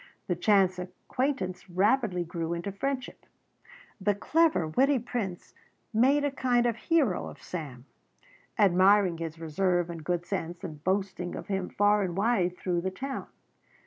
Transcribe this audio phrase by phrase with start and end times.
[0.25, 3.27] The chance acquaintance rapidly grew into friendship.
[4.01, 5.53] The clever, witty Prince
[5.93, 7.85] made a kind of hero of Sam,
[8.57, 12.89] admiring his reserve and good sense and boasting of him far and wide through the
[12.89, 13.27] town.